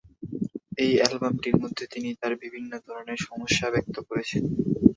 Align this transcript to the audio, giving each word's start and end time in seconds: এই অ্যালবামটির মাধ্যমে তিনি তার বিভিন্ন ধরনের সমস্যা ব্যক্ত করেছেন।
এই 0.77 0.91
অ্যালবামটির 0.99 1.55
মাধ্যমে 1.55 1.91
তিনি 1.93 2.09
তার 2.21 2.33
বিভিন্ন 2.43 2.71
ধরনের 2.87 3.19
সমস্যা 3.27 3.67
ব্যক্ত 3.73 3.95
করেছেন। 4.09 4.43